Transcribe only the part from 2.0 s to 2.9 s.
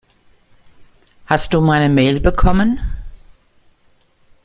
bekommen?